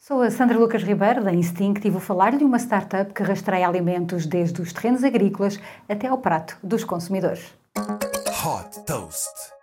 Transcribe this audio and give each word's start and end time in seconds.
Sou 0.00 0.22
a 0.22 0.30
Sandra 0.30 0.56
Lucas 0.56 0.84
Ribeiro, 0.84 1.24
da 1.24 1.32
Instinct, 1.34 1.84
e 1.86 1.90
vou 1.90 2.00
falar 2.00 2.36
de 2.38 2.44
uma 2.44 2.56
startup 2.58 3.12
que 3.12 3.22
rastreia 3.22 3.66
alimentos 3.66 4.26
desde 4.26 4.62
os 4.62 4.72
terrenos 4.72 5.02
agrícolas 5.02 5.58
até 5.88 6.06
ao 6.06 6.18
prato 6.18 6.56
dos 6.62 6.84
consumidores. 6.84 7.52
Hot 7.76 8.84
Toast. 8.86 9.57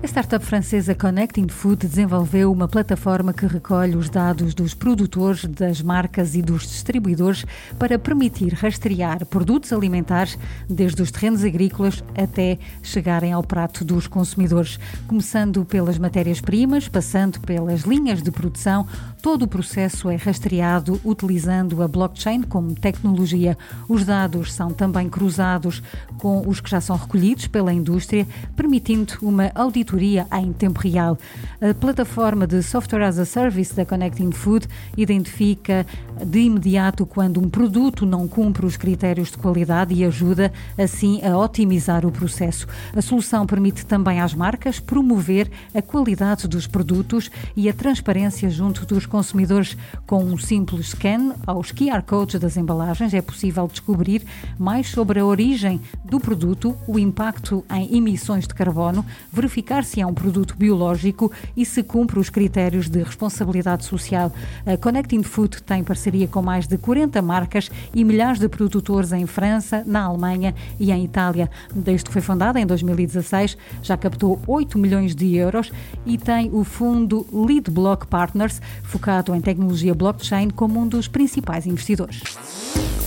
A 0.00 0.06
startup 0.06 0.44
francesa 0.44 0.94
Connecting 0.94 1.48
Food 1.48 1.88
desenvolveu 1.88 2.52
uma 2.52 2.68
plataforma 2.68 3.32
que 3.32 3.44
recolhe 3.46 3.96
os 3.96 4.08
dados 4.08 4.54
dos 4.54 4.72
produtores, 4.72 5.44
das 5.44 5.82
marcas 5.82 6.36
e 6.36 6.40
dos 6.40 6.62
distribuidores 6.62 7.44
para 7.80 7.98
permitir 7.98 8.54
rastrear 8.54 9.26
produtos 9.26 9.72
alimentares 9.72 10.38
desde 10.70 11.02
os 11.02 11.10
terrenos 11.10 11.42
agrícolas 11.42 12.04
até 12.16 12.60
chegarem 12.80 13.32
ao 13.32 13.42
prato 13.42 13.84
dos 13.84 14.06
consumidores. 14.06 14.78
Começando 15.08 15.64
pelas 15.64 15.98
matérias-primas, 15.98 16.86
passando 16.86 17.40
pelas 17.40 17.80
linhas 17.80 18.22
de 18.22 18.30
produção, 18.30 18.86
todo 19.20 19.42
o 19.42 19.48
processo 19.48 20.08
é 20.08 20.14
rastreado 20.14 21.00
utilizando 21.04 21.82
a 21.82 21.88
blockchain 21.88 22.42
como 22.42 22.72
tecnologia. 22.72 23.58
Os 23.88 24.04
dados 24.04 24.54
são 24.54 24.72
também 24.72 25.08
cruzados 25.08 25.82
com 26.18 26.46
os 26.46 26.60
que 26.60 26.70
já 26.70 26.80
são 26.80 26.94
recolhidos 26.94 27.48
pela 27.48 27.72
indústria, 27.72 28.24
permitindo 28.54 29.14
uma 29.20 29.50
auditoria 29.56 29.87
auditoria 29.88 30.26
em 30.32 30.52
tempo 30.52 30.80
real. 30.80 31.16
A 31.60 31.72
plataforma 31.72 32.46
de 32.46 32.62
Software 32.62 33.04
as 33.04 33.18
a 33.18 33.24
Service 33.24 33.74
da 33.74 33.84
Connecting 33.84 34.30
Food 34.30 34.68
identifica 34.96 35.86
de 36.24 36.40
imediato 36.40 37.06
quando 37.06 37.40
um 37.40 37.48
produto 37.48 38.04
não 38.04 38.28
cumpre 38.28 38.66
os 38.66 38.76
critérios 38.76 39.30
de 39.30 39.38
qualidade 39.38 39.94
e 39.94 40.04
ajuda, 40.04 40.52
assim, 40.76 41.20
a 41.24 41.36
otimizar 41.36 42.04
o 42.04 42.12
processo. 42.12 42.66
A 42.94 43.00
solução 43.00 43.46
permite 43.46 43.86
também 43.86 44.20
às 44.20 44.34
marcas 44.34 44.78
promover 44.78 45.50
a 45.74 45.80
qualidade 45.80 46.46
dos 46.46 46.66
produtos 46.66 47.30
e 47.56 47.68
a 47.68 47.72
transparência 47.72 48.50
junto 48.50 48.84
dos 48.84 49.06
consumidores. 49.06 49.76
Com 50.06 50.24
um 50.24 50.38
simples 50.38 50.88
scan 50.88 51.34
aos 51.46 51.72
QR 51.72 52.02
codes 52.02 52.40
das 52.40 52.56
embalagens, 52.56 53.14
é 53.14 53.22
possível 53.22 53.66
descobrir 53.66 54.22
mais 54.58 54.88
sobre 54.88 55.20
a 55.20 55.24
origem 55.24 55.80
do 56.04 56.18
produto, 56.18 56.76
o 56.86 56.98
impacto 56.98 57.64
em 57.70 57.96
emissões 57.96 58.46
de 58.46 58.54
carbono, 58.54 59.04
verificar 59.32 59.77
verificar 59.78 59.84
se 59.84 60.00
é 60.00 60.06
um 60.06 60.14
produto 60.14 60.56
biológico 60.56 61.30
e 61.56 61.64
se 61.64 61.82
cumpre 61.82 62.18
os 62.18 62.30
critérios 62.30 62.88
de 62.88 63.02
responsabilidade 63.02 63.84
social. 63.84 64.32
A 64.66 64.76
Connecting 64.76 65.22
Food 65.22 65.62
tem 65.62 65.84
parceria 65.84 66.26
com 66.26 66.42
mais 66.42 66.66
de 66.66 66.76
40 66.78 67.20
marcas 67.22 67.70
e 67.94 68.04
milhares 68.04 68.38
de 68.38 68.48
produtores 68.48 69.12
em 69.12 69.26
França, 69.26 69.82
na 69.86 70.04
Alemanha 70.04 70.54
e 70.78 70.90
em 70.90 71.04
Itália. 71.04 71.50
Desde 71.74 72.06
que 72.06 72.12
foi 72.12 72.22
fundada 72.22 72.60
em 72.60 72.66
2016, 72.66 73.56
já 73.82 73.96
captou 73.96 74.40
8 74.46 74.78
milhões 74.78 75.14
de 75.14 75.34
euros 75.36 75.70
e 76.06 76.18
tem 76.18 76.50
o 76.52 76.64
fundo 76.64 77.26
Lead 77.32 77.70
Block 77.70 78.06
Partners, 78.06 78.60
focado 78.82 79.34
em 79.34 79.40
tecnologia 79.40 79.94
blockchain, 79.94 80.50
como 80.50 80.80
um 80.80 80.88
dos 80.88 81.08
principais 81.08 81.66
investidores. 81.66 82.22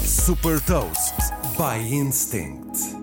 Super 0.03 0.59
Toast 0.61 1.15
by 1.57 1.93
Instinct. 1.93 3.00